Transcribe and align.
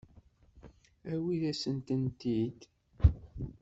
Awi-asent-tent-id. 1.11 2.59